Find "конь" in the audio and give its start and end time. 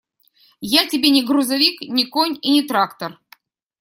2.07-2.35